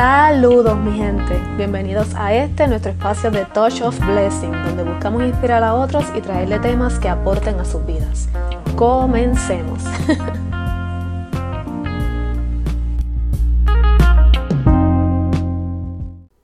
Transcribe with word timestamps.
Saludos 0.00 0.78
mi 0.78 0.96
gente, 0.96 1.36
bienvenidos 1.56 2.14
a 2.14 2.32
este 2.32 2.68
nuestro 2.68 2.92
espacio 2.92 3.32
de 3.32 3.44
Touch 3.46 3.82
of 3.82 3.98
Blessing, 3.98 4.52
donde 4.52 4.84
buscamos 4.84 5.24
inspirar 5.24 5.64
a 5.64 5.74
otros 5.74 6.04
y 6.14 6.20
traerle 6.20 6.60
temas 6.60 7.00
que 7.00 7.08
aporten 7.08 7.58
a 7.58 7.64
sus 7.64 7.84
vidas. 7.84 8.28
Comencemos. 8.76 9.82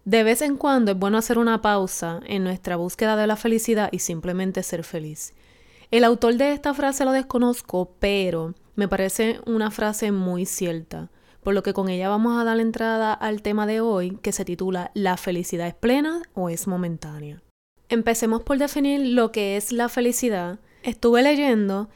De 0.04 0.24
vez 0.24 0.42
en 0.42 0.56
cuando 0.56 0.90
es 0.90 0.98
bueno 0.98 1.16
hacer 1.16 1.38
una 1.38 1.62
pausa 1.62 2.18
en 2.26 2.42
nuestra 2.42 2.74
búsqueda 2.74 3.14
de 3.14 3.28
la 3.28 3.36
felicidad 3.36 3.88
y 3.92 4.00
simplemente 4.00 4.64
ser 4.64 4.82
feliz. 4.82 5.32
El 5.92 6.02
autor 6.02 6.34
de 6.34 6.54
esta 6.54 6.74
frase 6.74 7.04
lo 7.04 7.12
desconozco, 7.12 7.92
pero 8.00 8.54
me 8.74 8.88
parece 8.88 9.38
una 9.46 9.70
frase 9.70 10.10
muy 10.10 10.44
cierta 10.44 11.08
por 11.44 11.54
lo 11.54 11.62
que 11.62 11.74
con 11.74 11.88
ella 11.88 12.08
vamos 12.08 12.40
a 12.40 12.44
dar 12.44 12.58
entrada 12.58 13.12
al 13.12 13.42
tema 13.42 13.66
de 13.66 13.80
hoy 13.80 14.18
que 14.22 14.32
se 14.32 14.44
titula 14.44 14.90
¿La 14.94 15.16
felicidad 15.16 15.68
es 15.68 15.74
plena 15.74 16.22
o 16.32 16.48
es 16.48 16.66
momentánea? 16.66 17.42
Empecemos 17.90 18.42
por 18.42 18.58
definir 18.58 19.00
lo 19.14 19.30
que 19.30 19.56
es 19.56 19.70
la 19.70 19.88
felicidad. 19.88 20.58
Estuve 20.82 21.22
leyendo 21.22 21.90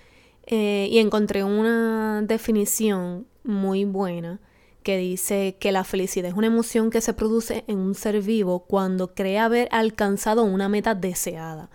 eh, 0.47 0.89
y 0.91 0.99
encontré 0.99 1.45
una 1.45 2.23
definición 2.23 3.27
muy 3.43 3.85
buena 3.85 4.39
que 4.83 4.99
dice 4.99 5.57
que 5.59 5.73
la 5.73 5.85
felicidad 5.85 6.31
es 6.31 6.37
una 6.37 6.47
emoción 6.47 6.91
que 6.91 7.01
se 7.01 7.15
produce 7.15 7.65
en 7.67 7.79
un 7.79 7.95
ser 7.95 8.21
vivo 8.21 8.61
cuando 8.61 9.15
cree 9.15 9.39
haber 9.39 9.69
alcanzado 9.73 10.45
una 10.45 10.69
meta 10.69 10.95
deseada. 10.95 11.71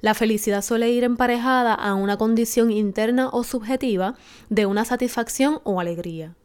La 0.00 0.14
felicidad 0.14 0.62
suele 0.62 0.90
ir 0.90 1.02
emparejada 1.02 1.74
a 1.74 1.94
una 1.94 2.16
condición 2.16 2.70
interna 2.70 3.30
o 3.32 3.42
subjetiva 3.42 4.14
de 4.48 4.66
una 4.66 4.84
satisfacción 4.84 5.60
o 5.64 5.80
alegría. 5.80 6.36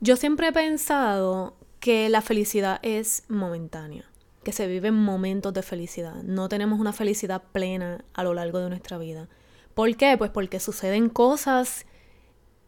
Yo 0.00 0.16
siempre 0.16 0.48
he 0.48 0.52
pensado 0.52 1.56
que 1.80 2.08
la 2.08 2.20
felicidad 2.20 2.80
es 2.82 3.24
momentánea, 3.28 4.04
que 4.42 4.52
se 4.52 4.66
viven 4.66 4.94
momentos 4.94 5.54
de 5.54 5.62
felicidad. 5.62 6.22
No 6.22 6.48
tenemos 6.48 6.80
una 6.80 6.92
felicidad 6.92 7.42
plena 7.52 8.04
a 8.12 8.22
lo 8.22 8.34
largo 8.34 8.58
de 8.58 8.68
nuestra 8.68 8.98
vida. 8.98 9.28
¿Por 9.74 9.96
qué? 9.96 10.16
Pues 10.18 10.30
porque 10.30 10.60
suceden 10.60 11.08
cosas 11.08 11.86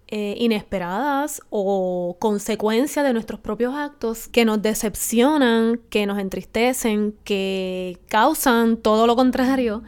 eh, 0.06 0.36
inesperadas 0.38 1.42
o 1.50 2.16
consecuencias 2.18 3.04
de 3.04 3.12
nuestros 3.12 3.40
propios 3.40 3.74
actos 3.74 4.26
que 4.28 4.46
nos 4.46 4.62
decepcionan, 4.62 5.80
que 5.90 6.06
nos 6.06 6.18
entristecen, 6.18 7.14
que 7.24 7.98
causan 8.08 8.78
todo 8.78 9.06
lo 9.06 9.16
contrario 9.16 9.82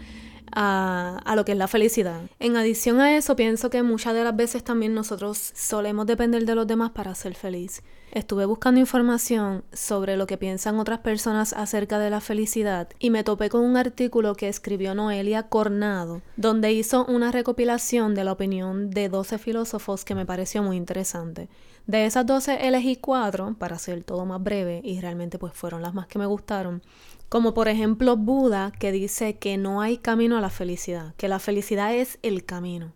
a, 0.52 1.32
lo 1.34 1.44
que 1.44 1.52
es 1.52 1.58
la 1.58 1.68
felicidad. 1.68 2.22
En 2.38 2.56
adición 2.56 3.00
a 3.00 3.16
eso, 3.16 3.36
pienso 3.36 3.70
que 3.70 3.82
muchas 3.82 4.14
de 4.14 4.24
las 4.24 4.36
veces 4.36 4.64
también 4.64 4.94
nosotros 4.94 5.52
solemos 5.54 6.06
depender 6.06 6.44
de 6.44 6.54
los 6.54 6.66
demás 6.66 6.90
para 6.90 7.14
ser 7.14 7.34
feliz. 7.34 7.82
Estuve 8.12 8.44
buscando 8.44 8.80
información 8.80 9.62
sobre 9.72 10.16
lo 10.16 10.26
que 10.26 10.36
piensan 10.36 10.80
otras 10.80 10.98
personas 10.98 11.52
acerca 11.52 12.00
de 12.00 12.10
la 12.10 12.20
felicidad 12.20 12.88
y 12.98 13.10
me 13.10 13.22
topé 13.22 13.50
con 13.50 13.60
un 13.60 13.76
artículo 13.76 14.34
que 14.34 14.48
escribió 14.48 14.96
Noelia 14.96 15.44
Cornado, 15.44 16.20
donde 16.36 16.72
hizo 16.72 17.06
una 17.06 17.30
recopilación 17.30 18.16
de 18.16 18.24
la 18.24 18.32
opinión 18.32 18.90
de 18.90 19.08
12 19.08 19.38
filósofos 19.38 20.04
que 20.04 20.16
me 20.16 20.26
pareció 20.26 20.62
muy 20.64 20.76
interesante. 20.76 21.48
De 21.86 22.04
esas 22.04 22.26
12 22.26 22.68
elegí 22.68 22.96
cuatro 22.96 23.54
para 23.58 23.76
hacer 23.76 24.04
todo 24.04 24.24
más 24.26 24.42
breve 24.42 24.80
y 24.84 25.00
realmente 25.00 25.38
pues 25.38 25.54
fueron 25.54 25.82
las 25.82 25.94
más 25.94 26.06
que 26.06 26.18
me 26.18 26.26
gustaron. 26.26 26.82
Como 27.30 27.54
por 27.54 27.68
ejemplo 27.68 28.16
Buda 28.16 28.72
que 28.76 28.90
dice 28.90 29.38
que 29.38 29.56
no 29.56 29.80
hay 29.80 29.98
camino 29.98 30.36
a 30.36 30.40
la 30.40 30.50
felicidad, 30.50 31.14
que 31.14 31.28
la 31.28 31.38
felicidad 31.38 31.94
es 31.94 32.18
el 32.22 32.44
camino. 32.44 32.92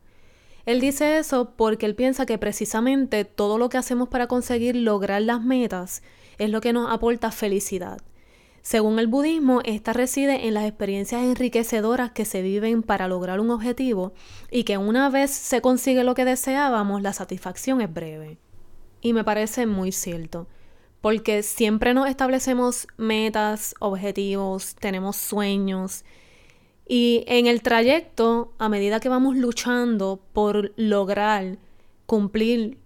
Él 0.67 0.81
dice 0.81 1.19
eso 1.19 1.53
porque 1.57 1.87
él 1.87 1.95
piensa 1.95 2.27
que 2.27 2.37
precisamente 2.37 3.25
todo 3.25 3.59
lo 3.59 3.69
que 3.69 3.79
hacemos 3.79 4.09
para 4.09 4.27
conseguir 4.27 4.75
lograr 4.75 5.23
las 5.23 5.41
metas 5.41 6.03
es 6.39 6.51
lo 6.51 6.61
que 6.61 6.73
nos 6.73 6.91
aporta 6.91 7.31
felicidad. 7.31 8.01
Según 8.61 8.99
el 8.99 9.07
budismo, 9.07 9.61
esta 9.65 9.93
reside 9.93 10.49
en 10.49 10.55
las 10.55 10.65
experiencias 10.65 11.23
enriquecedoras 11.23 12.11
que 12.11 12.25
se 12.25 12.43
viven 12.43 12.83
para 12.83 13.07
lograr 13.07 13.39
un 13.39 13.53
objetivo 13.53 14.15
y 14.51 14.65
que 14.65 14.79
una 14.79 15.11
vez 15.11 15.31
se 15.31 15.61
consigue 15.61 16.03
lo 16.03 16.17
que 16.17 16.25
deseábamos, 16.25 17.03
la 17.03 17.13
satisfacción 17.13 17.81
es 17.81 17.95
breve. 17.95 18.39
Y 19.01 19.13
me 19.13 19.23
parece 19.23 19.67
muy 19.67 19.93
cierto 19.93 20.49
porque 21.05 21.43
siempre 21.43 21.93
nos 21.93 22.09
establecemos 22.09 22.89
metas, 22.97 23.75
objetivos, 23.79 24.75
tenemos 24.77 25.17
sueños 25.17 26.03
y 26.89 27.25
en 27.27 27.47
el 27.47 27.61
trayecto, 27.61 28.55
a 28.57 28.71
medida 28.71 29.01
que 29.01 29.11
vamos 29.11 29.37
luchando 29.37 30.19
por 30.33 30.73
lograr 30.79 31.59
cumplir 32.07 32.79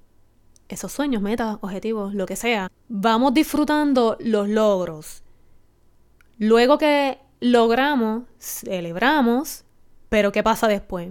esos 0.69 0.91
sueños, 0.91 1.23
metas, 1.23 1.59
objetivos, 1.61 2.13
lo 2.13 2.27
que 2.27 2.35
sea, 2.35 2.73
vamos 2.89 3.35
disfrutando 3.35 4.17
los 4.19 4.49
logros. 4.49 5.23
Luego 6.39 6.77
que 6.77 7.21
logramos, 7.39 8.25
celebramos, 8.41 9.63
pero 10.09 10.33
¿qué 10.33 10.43
pasa 10.43 10.67
después? 10.67 11.11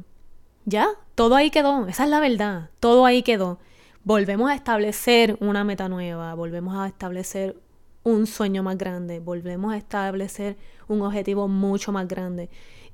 Ya, 0.65 0.89
todo 1.15 1.37
ahí 1.37 1.51
quedó, 1.51 1.87
esa 1.87 2.03
es 2.03 2.09
la 2.09 2.19
verdad, 2.19 2.69
todo 2.81 3.05
ahí 3.05 3.23
quedó 3.23 3.59
volvemos 4.07 4.49
a 4.49 4.55
establecer 4.55 5.35
una 5.41 5.65
meta 5.65 5.89
nueva, 5.89 6.33
volvemos 6.33 6.77
a 6.77 6.87
establecer 6.87 7.57
un 8.03 8.25
sueño 8.25 8.63
más 8.63 8.77
grande, 8.77 9.19
volvemos 9.19 9.73
a 9.73 9.77
establecer 9.77 10.55
un 10.87 11.01
objetivo 11.01 11.49
mucho 11.49 11.91
más 11.91 12.07
grande. 12.07 12.49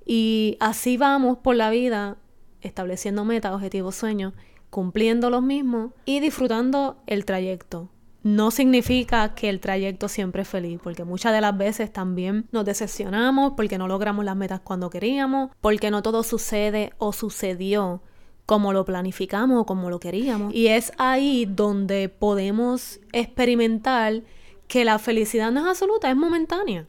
Y 0.08 0.58
así 0.60 0.98
vamos 0.98 1.38
por 1.38 1.56
la 1.56 1.70
vida 1.70 2.18
estableciendo 2.62 3.26
metas, 3.26 3.54
objetivos, 3.54 3.94
sueños, 3.94 4.34
cumpliendo 4.72 5.30
los 5.30 5.44
mismos 5.44 5.92
y 6.06 6.20
disfrutando 6.20 6.98
el 7.06 7.26
trayecto. 7.26 7.90
No 8.24 8.50
significa 8.50 9.36
que 9.36 9.50
el 9.50 9.60
trayecto 9.60 10.08
siempre 10.08 10.42
es 10.42 10.48
feliz, 10.48 10.80
porque 10.82 11.04
muchas 11.04 11.32
de 11.32 11.42
las 11.42 11.56
veces 11.56 11.94
también 11.94 12.48
nos 12.52 12.66
decepcionamos 12.66 13.54
porque 13.56 13.78
no 13.78 13.88
logramos 13.88 14.26
las 14.26 14.36
metas 14.36 14.62
cuando 14.62 14.90
queríamos, 14.90 15.52
porque 15.62 15.92
no 15.92 16.02
todo 16.02 16.24
sucede 16.24 16.92
o 16.98 17.14
sucedió 17.14 18.02
como 18.46 18.74
lo 18.74 18.86
planificamos 18.86 19.62
o 19.62 19.66
como 19.66 19.90
lo 19.90 20.00
queríamos. 20.00 20.54
Y 20.54 20.68
es 20.68 20.92
ahí 20.98 21.46
donde 21.46 22.10
podemos 22.10 23.00
experimentar 23.12 24.24
que 24.68 24.86
la 24.86 25.00
felicidad 25.00 25.52
no 25.52 25.62
es 25.62 25.68
absoluta, 25.68 26.10
es 26.10 26.16
momentánea. 26.16 26.88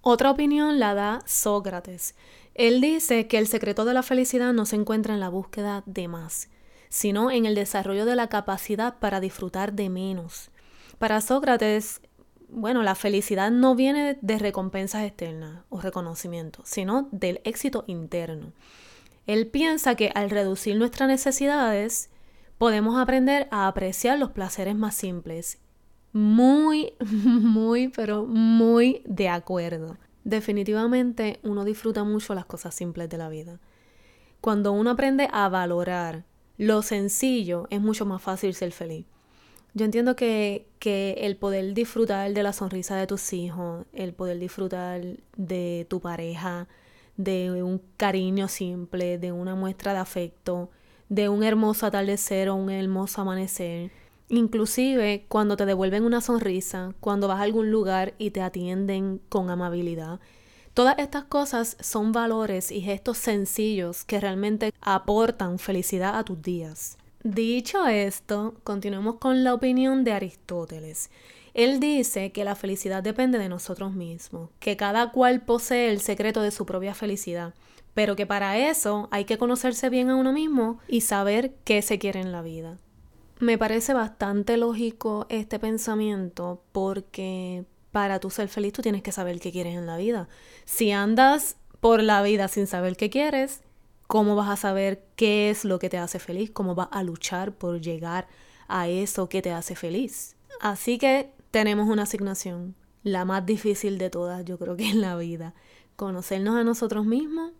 Otra 0.00 0.30
opinión 0.30 0.78
la 0.80 0.94
da 0.94 1.22
Sócrates. 1.26 2.14
Él 2.54 2.80
dice 2.80 3.28
que 3.28 3.38
el 3.38 3.46
secreto 3.46 3.84
de 3.84 3.94
la 3.94 4.02
felicidad 4.02 4.52
no 4.52 4.66
se 4.66 4.76
encuentra 4.76 5.14
en 5.14 5.20
la 5.20 5.28
búsqueda 5.28 5.82
de 5.86 6.08
más, 6.08 6.50
sino 6.88 7.30
en 7.30 7.46
el 7.46 7.54
desarrollo 7.54 8.04
de 8.04 8.16
la 8.16 8.28
capacidad 8.28 8.98
para 8.98 9.20
disfrutar 9.20 9.72
de 9.72 9.88
menos. 9.88 10.50
Para 10.98 11.20
Sócrates, 11.20 12.00
bueno, 12.48 12.82
la 12.82 12.94
felicidad 12.94 13.50
no 13.50 13.74
viene 13.74 14.18
de 14.20 14.38
recompensas 14.38 15.04
externas 15.04 15.64
o 15.70 15.80
reconocimiento, 15.80 16.62
sino 16.66 17.08
del 17.10 17.40
éxito 17.44 17.84
interno. 17.86 18.52
Él 19.26 19.46
piensa 19.46 19.94
que 19.94 20.10
al 20.14 20.30
reducir 20.30 20.76
nuestras 20.76 21.08
necesidades 21.08 22.10
podemos 22.58 23.00
aprender 23.00 23.48
a 23.50 23.66
apreciar 23.66 24.18
los 24.18 24.30
placeres 24.30 24.74
más 24.74 24.94
simples. 24.94 25.58
Muy, 26.12 26.94
muy, 27.00 27.88
pero 27.88 28.24
muy 28.24 29.02
de 29.06 29.28
acuerdo. 29.28 29.96
Definitivamente 30.24 31.40
uno 31.42 31.64
disfruta 31.64 32.04
mucho 32.04 32.34
las 32.34 32.46
cosas 32.46 32.74
simples 32.74 33.08
de 33.08 33.18
la 33.18 33.28
vida. 33.28 33.60
Cuando 34.40 34.72
uno 34.72 34.90
aprende 34.90 35.28
a 35.32 35.48
valorar 35.48 36.24
lo 36.58 36.82
sencillo, 36.82 37.66
es 37.70 37.80
mucho 37.80 38.06
más 38.06 38.22
fácil 38.22 38.54
ser 38.54 38.72
feliz. 38.72 39.06
Yo 39.74 39.84
entiendo 39.84 40.16
que, 40.16 40.68
que, 40.78 41.14
el 41.20 41.36
poder 41.36 41.72
disfrutar 41.72 42.32
de 42.32 42.42
la 42.42 42.52
sonrisa 42.52 42.94
de 42.96 43.06
tus 43.06 43.32
hijos, 43.32 43.86
el 43.94 44.12
poder 44.12 44.38
disfrutar 44.38 45.00
de 45.36 45.86
tu 45.88 46.00
pareja, 46.00 46.68
de 47.16 47.62
un 47.62 47.80
cariño 47.96 48.48
simple, 48.48 49.18
de 49.18 49.32
una 49.32 49.54
muestra 49.54 49.92
de 49.92 49.98
afecto, 50.00 50.70
de 51.08 51.28
un 51.28 51.42
hermoso 51.42 51.86
atardecer 51.86 52.48
o 52.48 52.54
un 52.54 52.70
hermoso 52.70 53.20
amanecer. 53.20 53.90
Inclusive 54.28 55.26
cuando 55.28 55.56
te 55.56 55.66
devuelven 55.66 56.04
una 56.04 56.20
sonrisa, 56.20 56.94
cuando 57.00 57.28
vas 57.28 57.40
a 57.40 57.42
algún 57.42 57.70
lugar 57.70 58.14
y 58.18 58.30
te 58.30 58.40
atienden 58.40 59.20
con 59.28 59.50
amabilidad. 59.50 60.20
Todas 60.74 60.98
estas 60.98 61.24
cosas 61.24 61.76
son 61.80 62.12
valores 62.12 62.70
y 62.70 62.80
gestos 62.80 63.18
sencillos 63.18 64.04
que 64.04 64.20
realmente 64.20 64.72
aportan 64.80 65.58
felicidad 65.58 66.18
a 66.18 66.24
tus 66.24 66.40
días. 66.40 66.96
Dicho 67.22 67.86
esto, 67.86 68.54
continuemos 68.64 69.16
con 69.16 69.44
la 69.44 69.52
opinión 69.52 70.02
de 70.02 70.12
Aristóteles. 70.12 71.10
Él 71.54 71.80
dice 71.80 72.32
que 72.32 72.44
la 72.44 72.54
felicidad 72.54 73.02
depende 73.02 73.38
de 73.38 73.48
nosotros 73.48 73.92
mismos, 73.92 74.50
que 74.58 74.76
cada 74.76 75.10
cual 75.12 75.42
posee 75.42 75.90
el 75.90 76.00
secreto 76.00 76.40
de 76.40 76.50
su 76.50 76.64
propia 76.64 76.94
felicidad, 76.94 77.54
pero 77.94 78.16
que 78.16 78.26
para 78.26 78.56
eso 78.56 79.08
hay 79.10 79.24
que 79.24 79.38
conocerse 79.38 79.90
bien 79.90 80.08
a 80.08 80.16
uno 80.16 80.32
mismo 80.32 80.78
y 80.88 81.02
saber 81.02 81.54
qué 81.64 81.82
se 81.82 81.98
quiere 81.98 82.20
en 82.20 82.32
la 82.32 82.42
vida. 82.42 82.78
Me 83.38 83.58
parece 83.58 83.92
bastante 83.92 84.56
lógico 84.56 85.26
este 85.28 85.58
pensamiento 85.58 86.62
porque 86.72 87.64
para 87.90 88.18
tú 88.18 88.30
ser 88.30 88.48
feliz 88.48 88.72
tú 88.72 88.82
tienes 88.82 89.02
que 89.02 89.12
saber 89.12 89.40
qué 89.40 89.52
quieres 89.52 89.76
en 89.76 89.86
la 89.86 89.98
vida. 89.98 90.28
Si 90.64 90.92
andas 90.92 91.56
por 91.80 92.02
la 92.02 92.22
vida 92.22 92.48
sin 92.48 92.66
saber 92.66 92.96
qué 92.96 93.10
quieres, 93.10 93.60
¿cómo 94.06 94.36
vas 94.36 94.48
a 94.48 94.56
saber 94.56 95.04
qué 95.16 95.50
es 95.50 95.64
lo 95.64 95.78
que 95.78 95.90
te 95.90 95.98
hace 95.98 96.18
feliz? 96.18 96.50
¿Cómo 96.50 96.74
vas 96.74 96.88
a 96.92 97.02
luchar 97.02 97.52
por 97.52 97.80
llegar 97.80 98.26
a 98.68 98.88
eso 98.88 99.28
que 99.28 99.42
te 99.42 99.50
hace 99.50 99.74
feliz? 99.74 100.36
Así 100.60 100.96
que 100.96 101.32
tenemos 101.52 101.88
una 101.88 102.02
asignación, 102.02 102.74
la 103.04 103.24
más 103.24 103.46
difícil 103.46 103.98
de 103.98 104.10
todas, 104.10 104.44
yo 104.44 104.58
creo 104.58 104.76
que 104.76 104.88
en 104.88 105.00
la 105.00 105.14
vida. 105.16 105.54
Conocernos 105.94 106.56
a 106.56 106.64
nosotros 106.64 107.04
mismos 107.04 107.52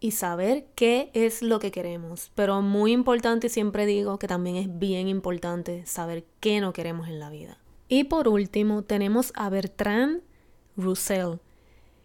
y 0.00 0.10
saber 0.10 0.66
qué 0.74 1.10
es 1.14 1.40
lo 1.40 1.60
que 1.60 1.70
queremos. 1.70 2.32
Pero 2.34 2.60
muy 2.60 2.92
importante, 2.92 3.48
siempre 3.48 3.86
digo 3.86 4.18
que 4.18 4.26
también 4.26 4.56
es 4.56 4.78
bien 4.78 5.06
importante 5.08 5.86
saber 5.86 6.26
qué 6.40 6.60
no 6.60 6.72
queremos 6.72 7.08
en 7.08 7.20
la 7.20 7.30
vida. 7.30 7.58
Y 7.88 8.04
por 8.04 8.26
último, 8.26 8.82
tenemos 8.82 9.32
a 9.36 9.48
Bertrand 9.50 10.22
Russell. 10.76 11.36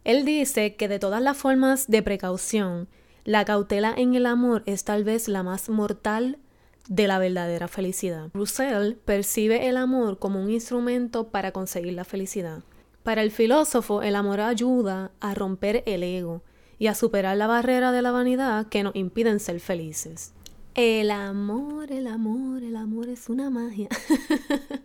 Él 0.04 0.24
dice 0.24 0.76
que 0.76 0.88
de 0.88 1.00
todas 1.00 1.22
las 1.22 1.36
formas 1.36 1.88
de 1.88 2.04
precaución, 2.04 2.88
la 3.24 3.44
cautela 3.44 3.94
en 3.98 4.14
el 4.14 4.28
amor 4.28 4.62
es 4.68 4.84
tal 4.84 5.04
vez 5.04 5.28
la 5.28 5.42
más 5.42 5.68
mortal 5.68 6.38
de 6.88 7.08
la 7.08 7.20
verdadera 7.20 7.68
felicidad. 7.68 8.30
Russell 8.34 8.96
percibe 9.06 9.68
el 9.68 9.78
amor 9.78 10.20
como 10.20 10.42
un 10.42 10.50
instrumento 10.50 11.30
para 11.30 11.52
conseguir 11.52 11.94
la 11.94 12.04
felicidad. 12.04 12.64
Para 13.04 13.24
el 13.24 13.32
filósofo, 13.32 14.04
el 14.04 14.16
amor 14.16 14.42
ayuda 14.42 15.12
a 15.20 15.34
romper 15.34 15.84
el 15.86 16.04
ego 16.04 16.44
y 16.78 16.88
a 16.88 16.96
superar 16.96 17.38
la 17.38 17.48
barrera 17.48 17.92
de 17.92 18.02
la 18.02 18.12
vanidad 18.12 18.68
que 18.68 18.84
nos 18.84 18.96
impiden 18.96 19.40
ser 19.40 19.60
felices. 19.60 20.34
El 20.76 21.12
amor, 21.12 21.92
el 21.92 22.08
amor, 22.08 22.64
el 22.64 22.76
amor 22.76 23.10
es 23.10 23.28
una 23.30 23.50
magia. 23.50 23.90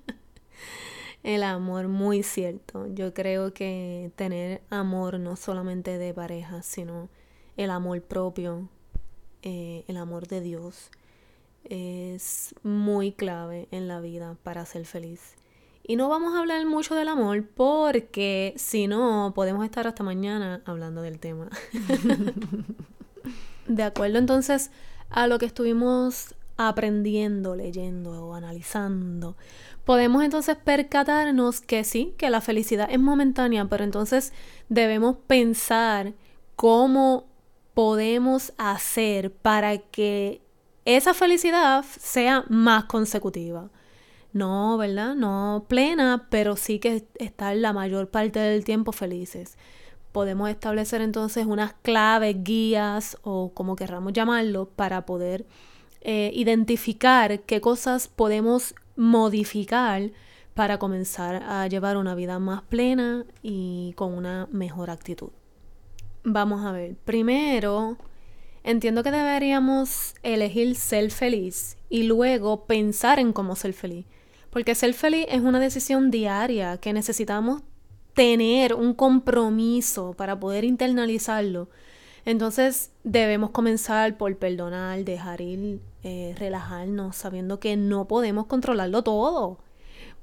el 1.22 1.42
amor, 1.42 1.88
muy 1.88 2.22
cierto. 2.22 2.86
Yo 2.88 3.14
creo 3.14 3.54
que 3.54 4.10
tener 4.16 4.62
amor 4.68 5.20
no 5.20 5.36
solamente 5.36 5.98
de 5.98 6.12
pareja, 6.12 6.62
sino 6.62 7.08
el 7.56 7.70
amor 7.70 8.02
propio, 8.02 8.68
eh, 9.42 9.84
el 9.86 9.96
amor 9.96 10.26
de 10.26 10.40
Dios, 10.40 10.90
es 11.70 12.54
muy 12.62 13.12
clave 13.12 13.68
en 13.70 13.88
la 13.88 14.00
vida 14.00 14.36
para 14.42 14.64
ser 14.66 14.84
feliz. 14.84 15.34
Y 15.88 15.96
no 15.96 16.08
vamos 16.08 16.34
a 16.34 16.40
hablar 16.40 16.66
mucho 16.66 16.94
del 16.96 17.08
amor 17.08 17.44
porque 17.54 18.54
si 18.56 18.88
no, 18.88 19.32
podemos 19.34 19.64
estar 19.64 19.86
hasta 19.86 20.02
mañana 20.02 20.62
hablando 20.64 21.00
del 21.02 21.20
tema. 21.20 21.48
de 23.68 23.82
acuerdo 23.82 24.18
entonces 24.18 24.70
a 25.10 25.28
lo 25.28 25.38
que 25.38 25.46
estuvimos 25.46 26.34
aprendiendo, 26.56 27.54
leyendo 27.54 28.26
o 28.26 28.34
analizando, 28.34 29.36
podemos 29.84 30.24
entonces 30.24 30.56
percatarnos 30.56 31.60
que 31.60 31.84
sí, 31.84 32.14
que 32.16 32.30
la 32.30 32.40
felicidad 32.40 32.88
es 32.90 32.98
momentánea, 32.98 33.66
pero 33.66 33.84
entonces 33.84 34.32
debemos 34.68 35.16
pensar 35.26 36.14
cómo 36.56 37.26
podemos 37.74 38.52
hacer 38.56 39.30
para 39.30 39.78
que 39.78 40.40
esa 40.86 41.14
felicidad 41.14 41.84
sea 41.98 42.44
más 42.48 42.84
consecutiva. 42.84 43.68
No, 44.32 44.76
¿verdad? 44.78 45.14
No 45.14 45.66
plena, 45.68 46.26
pero 46.30 46.56
sí 46.56 46.78
que 46.78 47.06
estar 47.18 47.56
la 47.56 47.72
mayor 47.72 48.08
parte 48.08 48.38
del 48.38 48.64
tiempo 48.64 48.92
felices. 48.92 49.58
Podemos 50.12 50.48
establecer 50.48 51.00
entonces 51.00 51.46
unas 51.46 51.74
claves, 51.82 52.36
guías 52.42 53.18
o 53.22 53.52
como 53.52 53.76
querramos 53.76 54.12
llamarlo 54.12 54.68
para 54.68 55.04
poder 55.06 55.44
eh, 56.02 56.30
identificar 56.34 57.40
qué 57.40 57.60
cosas 57.60 58.08
podemos 58.08 58.74
modificar 58.94 60.12
para 60.54 60.78
comenzar 60.78 61.42
a 61.42 61.66
llevar 61.66 61.96
una 61.96 62.14
vida 62.14 62.38
más 62.38 62.62
plena 62.62 63.24
y 63.42 63.92
con 63.96 64.14
una 64.14 64.46
mejor 64.52 64.90
actitud. 64.90 65.30
Vamos 66.22 66.64
a 66.64 66.72
ver, 66.72 66.94
primero 67.04 67.96
Entiendo 68.66 69.04
que 69.04 69.12
deberíamos 69.12 70.16
elegir 70.24 70.74
ser 70.74 71.12
feliz 71.12 71.76
y 71.88 72.02
luego 72.02 72.64
pensar 72.64 73.20
en 73.20 73.32
cómo 73.32 73.54
ser 73.54 73.72
feliz. 73.72 74.06
Porque 74.50 74.74
ser 74.74 74.92
feliz 74.92 75.24
es 75.28 75.40
una 75.40 75.60
decisión 75.60 76.10
diaria 76.10 76.76
que 76.78 76.92
necesitamos 76.92 77.62
tener 78.14 78.74
un 78.74 78.92
compromiso 78.92 80.14
para 80.14 80.40
poder 80.40 80.64
internalizarlo. 80.64 81.68
Entonces 82.24 82.90
debemos 83.04 83.50
comenzar 83.50 84.16
por 84.16 84.36
perdonar, 84.36 85.04
dejar 85.04 85.42
ir, 85.42 85.78
eh, 86.02 86.34
relajarnos, 86.36 87.14
sabiendo 87.14 87.60
que 87.60 87.76
no 87.76 88.08
podemos 88.08 88.46
controlarlo 88.46 89.04
todo. 89.04 89.60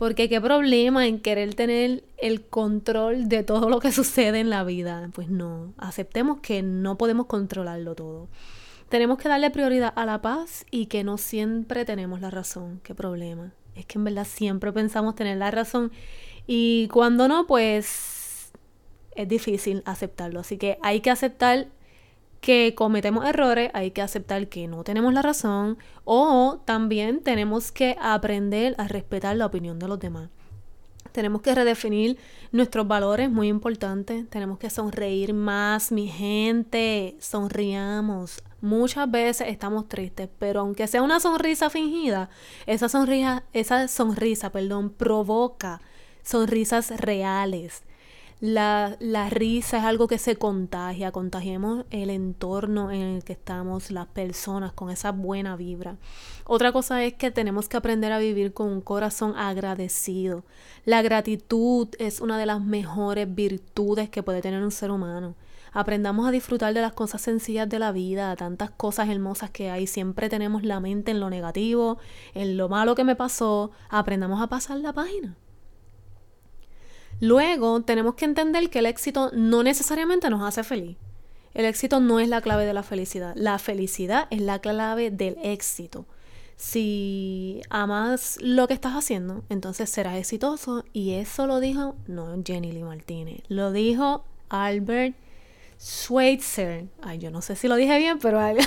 Porque 0.03 0.27
qué 0.27 0.41
problema 0.41 1.07
en 1.07 1.21
querer 1.21 1.55
tener 1.55 2.03
el 2.17 2.41
control 2.41 3.29
de 3.29 3.41
todo 3.41 3.69
lo 3.69 3.79
que 3.79 3.89
sucede 3.94 4.41
en 4.41 4.50
la 4.50 4.65
vida. 4.65 5.09
Pues 5.13 5.29
no, 5.29 5.73
aceptemos 5.77 6.41
que 6.41 6.61
no 6.61 6.97
podemos 6.97 7.27
controlarlo 7.27 7.95
todo. 7.95 8.27
Tenemos 8.89 9.17
que 9.17 9.29
darle 9.29 9.50
prioridad 9.50 9.94
a 9.95 10.05
la 10.05 10.21
paz 10.21 10.65
y 10.69 10.88
que 10.88 11.05
no 11.05 11.17
siempre 11.17 11.85
tenemos 11.85 12.19
la 12.19 12.29
razón. 12.31 12.81
Qué 12.83 12.94
problema. 12.94 13.53
Es 13.75 13.85
que 13.85 13.97
en 13.97 14.03
verdad 14.03 14.27
siempre 14.29 14.73
pensamos 14.73 15.15
tener 15.15 15.38
la 15.38 15.51
razón 15.51 15.89
y 16.47 16.89
cuando 16.89 17.29
no, 17.29 17.47
pues 17.47 18.51
es 19.15 19.27
difícil 19.29 19.83
aceptarlo. 19.85 20.41
Así 20.41 20.57
que 20.57 20.79
hay 20.81 20.99
que 20.99 21.11
aceptar 21.11 21.67
que 22.44 22.75
cometemos 22.75 23.25
errores, 23.25 23.72
hay 23.74 23.92
que 23.92 24.01
aceptar 24.01 24.50
que 24.50 24.68
no 24.68 24.84
tenemos 24.84 25.13
la 25.13 25.22
razón 25.22 25.78
o 26.04 26.60
también 26.66 27.22
tenemos 27.22 27.72
que 27.72 27.95
aprender 28.01 28.75
a 28.78 28.90
respetar 28.90 29.38
la 29.38 29.45
opinión 29.45 29.80
de 29.80 29.88
los 29.88 29.98
demás. 29.98 30.30
Tenemos 31.13 31.42
que 31.42 31.56
redefinir 31.56 32.18
nuestros 32.51 32.86
valores, 32.86 33.31
muy 33.31 33.48
importante. 33.48 34.25
Tenemos 34.30 34.60
que 34.60 34.69
sonreír 34.69 35.34
más, 35.34 35.94
mi 35.94 36.10
gente. 36.10 37.16
Sonriamos. 37.22 38.44
Muchas 38.60 39.10
veces 39.10 39.48
estamos 39.48 39.88
tristes, 39.88 40.28
pero 40.38 40.60
aunque 40.60 40.88
sea 40.88 41.01
una 41.01 41.22
sonrisa 41.22 41.69
fingida, 41.69 42.30
esa 42.66 42.90
sonrisa, 42.90 43.44
esa 43.54 43.88
sonrisa, 43.88 44.51
perdón, 44.51 44.90
provoca 44.90 45.80
sonrisas 46.24 46.90
reales. 47.00 47.84
La, 48.45 48.98
risa 49.30 49.78
es 49.78 49.84
algo 49.86 50.10
que 50.10 50.18
se 50.18 50.36
contagia, 50.36 51.13
contagiemos 51.13 51.86
el 51.92 52.10
entorno 52.10 52.92
en 52.92 53.01
el 53.01 53.24
que 53.24 53.31
estamos, 53.31 53.90
las 53.90 54.07
personas, 54.07 54.74
con 54.74 54.90
esa 54.90 55.13
buena 55.13 55.56
vibra. 55.56 55.95
Otra 56.44 56.74
cosa 56.74 57.06
es 57.06 57.13
que 57.13 57.31
tenemos 57.31 57.69
que 57.69 57.78
aprender 57.78 58.12
a 58.12 58.19
vivir 58.19 58.51
con 58.51 58.68
un 58.68 58.81
corazón 58.81 59.34
agradecido. 59.38 60.44
La 60.84 61.01
gratitud 61.01 61.88
es 62.00 62.19
una 62.19 62.38
de 62.38 62.45
las 62.45 62.60
mejores 62.60 63.34
virtudes 63.34 64.10
que 64.10 64.24
puede 64.24 64.42
tener 64.42 64.62
un 64.62 64.72
ser 64.72 64.92
humano. 64.92 65.36
Aprendamos 65.72 66.28
a 66.28 66.31
disfrutar 66.31 66.74
de 66.74 66.81
las 66.81 66.92
cosas 66.92 67.22
sencillas 67.22 67.69
de 67.69 67.80
la 67.80 67.94
vida, 67.94 68.36
tantas 68.36 68.72
cosas 68.72 69.07
hermosas 69.07 69.51
que 69.51 69.69
hay. 69.69 69.88
Siempre 69.88 70.28
tenemos 70.28 70.63
la 70.63 70.81
mente 70.81 71.12
en 71.12 71.22
lo 71.22 71.30
negativo, 71.30 71.97
en 72.33 72.57
lo 72.57 72.68
malo 72.68 72.94
que 72.94 73.06
me 73.06 73.16
pasó. 73.16 73.71
Aprendamos 73.88 74.42
a 74.42 74.47
pasar 74.47 74.80
la 74.80 74.92
página. 74.92 75.38
Luego 77.19 77.81
tenemos 77.81 78.15
que 78.15 78.25
entender 78.25 78.69
que 78.69 78.79
el 78.79 78.85
éxito 78.85 79.31
no 79.33 79.63
necesariamente 79.63 80.29
nos 80.29 80.43
hace 80.43 80.63
feliz. 80.63 80.97
El 81.53 81.65
éxito 81.65 81.99
no 81.99 82.19
es 82.19 82.27
la 82.27 82.41
clave 82.41 82.65
de 82.65 82.73
la 82.73 82.83
felicidad. 82.83 83.33
La 83.35 83.59
felicidad 83.59 84.27
es 84.31 84.41
la 84.41 84.59
clave 84.59 85.11
del 85.11 85.37
éxito. 85.43 86.05
Si 86.55 87.61
amas 87.69 88.37
lo 88.41 88.67
que 88.67 88.73
estás 88.73 88.93
haciendo, 88.93 89.43
entonces 89.49 89.89
serás 89.89 90.17
exitoso. 90.17 90.83
Y 90.93 91.13
eso 91.13 91.45
lo 91.45 91.59
dijo, 91.59 91.95
no 92.07 92.41
Jenny 92.43 92.71
Lee 92.71 92.83
Martínez, 92.83 93.41
lo 93.49 93.71
dijo 93.71 94.25
Albert 94.49 95.15
Schweitzer. 95.79 96.85
Ay, 97.01 97.19
yo 97.19 97.29
no 97.29 97.41
sé 97.41 97.55
si 97.55 97.67
lo 97.67 97.75
dije 97.75 97.97
bien, 97.97 98.17
pero 98.19 98.39
algo, 98.39 98.63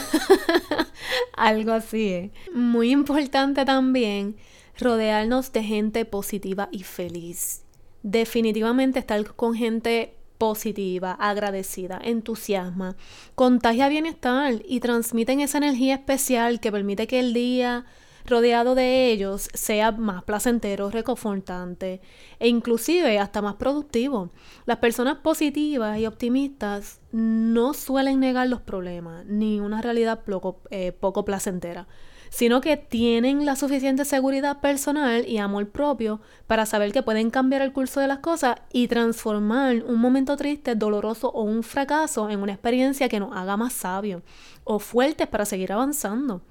algo 1.36 1.72
así 1.72 2.12
es. 2.12 2.30
Muy 2.54 2.90
importante 2.90 3.64
también 3.64 4.36
rodearnos 4.78 5.52
de 5.52 5.62
gente 5.62 6.04
positiva 6.04 6.68
y 6.70 6.82
feliz 6.82 7.65
definitivamente 8.06 9.00
estar 9.00 9.34
con 9.34 9.54
gente 9.56 10.14
positiva, 10.38 11.12
agradecida, 11.18 12.00
entusiasma, 12.02 12.94
contagia 13.34 13.88
bienestar 13.88 14.62
y 14.64 14.78
transmiten 14.78 15.40
esa 15.40 15.58
energía 15.58 15.94
especial 15.96 16.60
que 16.60 16.70
permite 16.70 17.08
que 17.08 17.18
el 17.18 17.34
día 17.34 17.84
rodeado 18.24 18.76
de 18.76 19.10
ellos 19.10 19.48
sea 19.54 19.90
más 19.90 20.22
placentero, 20.22 20.90
reconfortante 20.90 22.00
e 22.38 22.48
inclusive 22.48 23.18
hasta 23.18 23.42
más 23.42 23.54
productivo. 23.56 24.30
Las 24.66 24.78
personas 24.78 25.18
positivas 25.18 25.98
y 25.98 26.06
optimistas 26.06 27.00
no 27.10 27.74
suelen 27.74 28.20
negar 28.20 28.48
los 28.48 28.60
problemas 28.60 29.24
ni 29.26 29.58
una 29.58 29.82
realidad 29.82 30.22
poco, 30.24 30.60
eh, 30.70 30.92
poco 30.92 31.24
placentera 31.24 31.88
sino 32.30 32.60
que 32.60 32.76
tienen 32.76 33.44
la 33.46 33.56
suficiente 33.56 34.04
seguridad 34.04 34.60
personal 34.60 35.26
y 35.26 35.38
amor 35.38 35.68
propio 35.68 36.20
para 36.46 36.66
saber 36.66 36.92
que 36.92 37.02
pueden 37.02 37.30
cambiar 37.30 37.62
el 37.62 37.72
curso 37.72 38.00
de 38.00 38.08
las 38.08 38.18
cosas 38.18 38.56
y 38.72 38.88
transformar 38.88 39.84
un 39.84 40.00
momento 40.00 40.36
triste, 40.36 40.74
doloroso 40.74 41.30
o 41.30 41.42
un 41.42 41.62
fracaso 41.62 42.30
en 42.30 42.40
una 42.40 42.52
experiencia 42.52 43.08
que 43.08 43.20
nos 43.20 43.36
haga 43.36 43.56
más 43.56 43.72
sabios 43.72 44.22
o 44.64 44.78
fuertes 44.78 45.26
para 45.28 45.44
seguir 45.44 45.72
avanzando. 45.72 46.42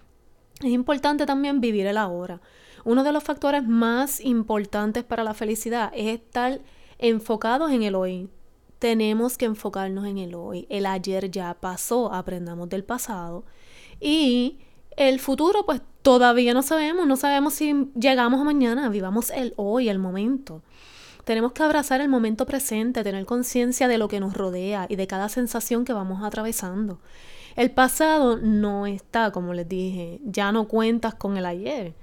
Es 0.62 0.72
importante 0.72 1.26
también 1.26 1.60
vivir 1.60 1.86
el 1.86 1.98
ahora. 1.98 2.42
Uno 2.86 3.04
de 3.04 3.12
los 3.12 3.24
factores 3.24 3.68
más 3.68 4.22
importantes 4.22 5.04
para 5.04 5.24
la 5.24 5.34
felicidad 5.34 5.92
es 5.94 6.16
estar 6.20 6.62
enfocados 6.98 7.72
en 7.72 7.84
el 7.84 7.96
hoy. 7.96 8.30
Tenemos 8.80 9.38
que 9.38 9.46
enfocarnos 9.46 10.06
en 10.06 10.18
el 10.18 10.36
hoy. 10.36 10.68
El 10.70 10.86
ayer 10.86 11.32
ya 11.32 11.56
pasó, 11.56 12.14
aprendamos 12.14 12.70
del 12.70 12.84
pasado 12.84 13.44
y 14.00 14.60
El 14.96 15.20
futuro, 15.20 15.66
pues 15.66 15.82
todavía 16.02 16.54
no 16.54 16.62
sabemos, 16.62 17.06
no 17.06 17.18
sabemos 17.18 17.54
si 17.54 17.90
llegamos 18.00 18.40
a 18.40 18.46
mañana, 18.46 18.88
vivamos 18.90 19.30
el 19.32 19.54
hoy, 19.58 19.90
el 19.90 20.00
momento. 20.00 20.62
Tenemos 21.26 21.52
que 21.54 21.64
abrazar 21.64 22.02
el 22.02 22.08
momento 22.08 22.46
presente, 22.46 23.04
tener 23.04 23.26
conciencia 23.26 23.88
de 23.88 23.98
lo 23.98 24.08
que 24.08 24.20
nos 24.20 24.36
rodea 24.36 24.86
y 24.88 24.96
de 24.96 25.08
cada 25.08 25.28
sensación 25.28 25.84
que 25.84 25.92
vamos 25.92 26.24
atravesando. 26.24 27.00
El 27.56 27.72
pasado 27.72 28.38
no 28.38 28.86
está, 28.86 29.32
como 29.32 29.54
les 29.54 29.68
dije, 29.68 30.22
ya 30.24 30.52
no 30.52 30.68
cuentas 30.68 31.16
con 31.16 31.36
el 31.36 31.46
ayer, 31.46 31.96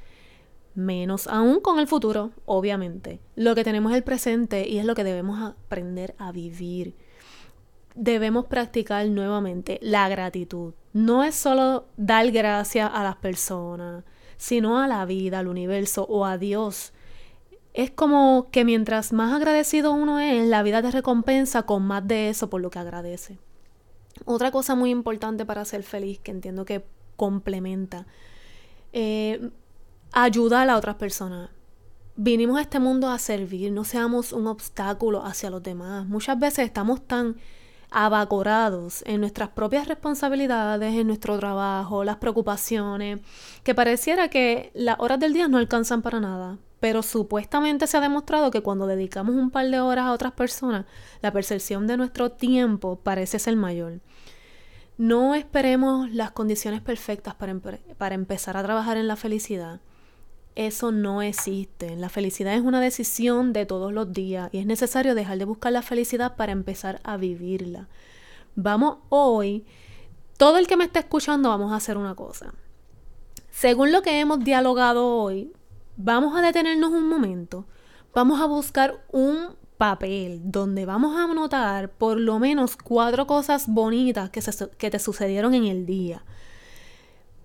menos 0.75 1.29
aún 1.29 1.61
con 1.61 1.79
el 1.79 1.87
futuro, 1.87 2.33
obviamente. 2.47 3.21
Lo 3.37 3.55
que 3.55 3.65
tenemos 3.65 3.93
es 3.93 3.99
el 3.99 4.05
presente 4.05 4.69
y 4.69 4.79
es 4.79 4.85
lo 4.85 4.95
que 4.95 5.05
debemos 5.05 5.41
aprender 5.41 6.15
a 6.19 6.33
vivir. 6.33 6.95
Debemos 7.95 8.47
practicar 8.47 9.07
nuevamente 9.09 9.79
la 9.83 10.09
gratitud. 10.09 10.75
No 10.93 11.25
es 11.25 11.35
solo 11.35 11.87
dar 11.97 12.31
gracias 12.31 12.91
a 12.93 13.03
las 13.03 13.17
personas, 13.17 14.05
sino 14.37 14.79
a 14.79 14.89
la 14.89 15.05
vida, 15.05 15.39
al 15.39 15.49
universo 15.49 16.05
o 16.09 16.25
a 16.25 16.39
Dios. 16.39 16.93
Es 17.75 17.91
como 17.91 18.49
que 18.51 18.65
mientras 18.65 19.13
más 19.13 19.33
agradecido 19.33 19.93
uno 19.93 20.21
es, 20.21 20.47
la 20.47 20.63
vida 20.63 20.83
te 20.83 20.91
recompensa 20.91 21.63
con 21.63 21.83
más 21.83 22.07
de 22.07 22.29
eso 22.29 22.51
por 22.51 22.61
lo 22.61 22.71
que 22.71 22.79
agradece. 22.79 23.39
Otra 24.25 24.51
cosa 24.51 24.75
muy 24.75 24.91
importante 24.91 25.47
para 25.47 25.65
ser 25.65 25.83
feliz, 25.83 26.19
que 26.19 26.31
entiendo 26.31 26.65
que 26.65 26.85
complementa, 27.17 28.07
eh, 28.93 29.51
ayuda 30.13 30.63
a 30.71 30.77
otras 30.77 30.97
personas. 30.97 31.51
Vinimos 32.17 32.59
a 32.59 32.63
este 32.63 32.79
mundo 32.79 33.09
a 33.09 33.19
servir, 33.19 33.73
no 33.73 33.85
seamos 33.85 34.33
un 34.33 34.47
obstáculo 34.47 35.25
hacia 35.25 35.49
los 35.49 35.63
demás. 35.63 36.07
Muchas 36.07 36.39
veces 36.39 36.67
estamos 36.67 37.07
tan 37.07 37.37
abacorados 37.93 39.03
en 39.07 39.21
nuestras 39.21 39.51
propias 39.51 39.89
responsabilidades, 39.89 40.95
en 40.95 41.07
nuestro 41.07 41.39
trabajo, 41.39 42.05
las 42.05 42.17
preocupaciones, 42.17 43.21
que 43.63 43.75
pareciera 43.75 44.29
que 44.29 44.71
las 44.75 44.97
horas 44.99 45.21
del 45.21 45.33
día 45.33 45.49
no 45.49 45.59
alcanzan 45.59 46.03
para 46.03 46.21
nada. 46.21 46.59
Pero 46.81 47.03
supuestamente 47.03 47.87
se 47.87 47.97
ha 47.97 48.01
demostrado 48.01 48.51
que 48.51 48.63
cuando 48.63 48.87
dedicamos 48.87 49.37
un 49.37 49.51
par 49.51 49.69
de 49.69 49.79
horas 49.79 50.07
a 50.07 50.13
otras 50.13 50.33
personas, 50.33 50.85
la 51.21 51.33
percepción 51.33 51.87
de 51.87 51.97
nuestro 51.97 52.31
tiempo 52.31 52.97
parece 52.97 53.39
ser 53.39 53.55
mayor. 53.57 54.01
No 54.99 55.35
esperemos 55.35 56.11
las 56.11 56.33
condiciones 56.33 56.81
perfectas 56.81 57.35
para, 57.35 57.57
para 57.99 58.15
empezar 58.15 58.57
a 58.57 58.63
trabajar 58.63 58.97
en 58.97 59.07
la 59.07 59.17
felicidad. 59.17 59.81
Eso 60.55 60.93
no 60.93 61.23
existe. 61.23 61.97
La 61.97 62.11
felicidad 62.11 62.55
es 62.55 62.61
una 62.61 62.81
decisión 62.81 63.53
de 63.53 63.65
todos 63.65 63.93
los 63.93 64.13
días 64.13 64.51
y 64.53 64.59
es 64.59 64.67
necesario 64.67 65.15
dejar 65.15 65.39
de 65.39 65.47
buscar 65.47 65.73
la 65.73 65.83
felicidad 65.83 66.37
para 66.37 66.53
empezar 66.53 67.01
a 67.05 67.17
vivirla. 67.17 67.89
Vamos 68.55 68.99
hoy, 69.09 69.65
todo 70.37 70.59
el 70.59 70.67
que 70.67 70.77
me 70.77 70.85
está 70.85 71.01
escuchando, 71.01 71.49
vamos 71.49 71.73
a 71.73 71.77
hacer 71.77 71.97
una 71.97 72.15
cosa. 72.15 72.53
Según 73.51 73.93
lo 73.93 74.03
que 74.03 74.21
hemos 74.21 74.45
dialogado 74.45 75.07
hoy, 75.07 75.53
vamos 75.97 76.37
a 76.37 76.43
detenernos 76.43 76.91
un 76.91 77.09
momento. 77.09 77.67
Vamos 78.15 78.39
a 78.41 78.47
buscar 78.47 79.03
un 79.11 79.57
papel 79.79 80.43
donde 80.45 80.85
vamos 80.85 81.17
a 81.17 81.25
anotar 81.25 81.91
por 81.91 82.21
lo 82.21 82.39
menos 82.39 82.77
cuatro 82.77 83.27
cosas 83.27 83.69
bonitas 83.69 84.29
que, 84.29 84.43
que 84.77 84.91
te 84.91 84.99
sucedieron 84.99 85.55
en 85.55 85.65
el 85.65 85.87
día. 85.87 86.25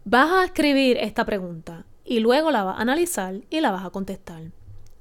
Vas 0.03 0.29
a 0.31 0.43
escribir 0.43 0.97
esta 0.97 1.25
pregunta 1.25 1.85
y 2.07 2.21
luego 2.21 2.51
la 2.51 2.63
vas 2.63 2.77
a 2.77 2.81
analizar 2.81 3.41
y 3.49 3.59
la 3.59 3.71
vas 3.71 3.85
a 3.85 3.89
contestar. 3.89 4.51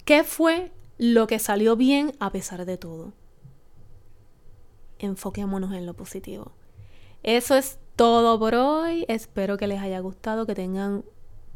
¿Qué 0.04 0.24
fue 0.24 0.72
lo 0.98 1.28
que 1.28 1.38
salió 1.38 1.76
bien 1.76 2.12
a 2.18 2.30
pesar 2.30 2.66
de 2.66 2.76
todo? 2.76 3.12
Enfoquémonos 4.98 5.72
en 5.72 5.86
lo 5.86 5.94
positivo. 5.94 6.52
Eso 7.22 7.56
es 7.56 7.78
todo 7.94 8.38
por 8.40 8.56
hoy. 8.56 9.04
Espero 9.08 9.56
que 9.56 9.68
les 9.68 9.80
haya 9.80 10.00
gustado, 10.00 10.46
que 10.46 10.56
tengan 10.56 11.04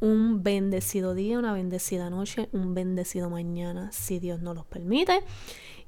un 0.01 0.45
bendecido 0.45 1.15
día, 1.15 1.39
una 1.39 1.53
bendecida 1.53 2.11
noche, 2.11 2.49
un 2.53 2.75
bendecido 2.75 3.29
mañana, 3.29 3.91
si 3.91 4.21
Dios 4.21 4.41
nos 4.41 4.55
los 4.55 4.67
permite. 4.67 5.23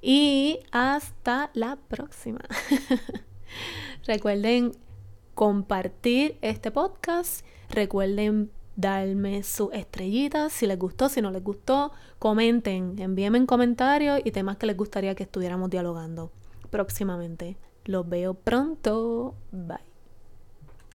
Y 0.01 0.59
hasta 0.73 1.51
la 1.55 1.77
próxima. 1.77 2.41
Recuerden 4.07 4.73
compartir 5.35 6.37
este 6.43 6.73
podcast. 6.73 7.47
Recuerden 7.71 8.51
darme 8.77 9.43
sus 9.43 9.73
estrellitas 9.73 10.53
si 10.53 10.67
les 10.67 10.79
gustó, 10.79 11.09
si 11.09 11.21
no 11.21 11.31
les 11.31 11.43
gustó. 11.43 11.93
Comenten, 12.19 12.99
envíenme 12.99 13.39
en 13.39 13.47
comentarios 13.47 14.21
y 14.25 14.31
temas 14.31 14.57
que 14.57 14.67
les 14.67 14.77
gustaría 14.77 15.15
que 15.15 15.25
estuviéramos 15.25 15.71
dialogando 15.71 16.31
próximamente. 16.71 17.57
Los 17.85 18.09
veo 18.09 18.35
pronto. 18.35 19.35
Bye. 19.51 19.92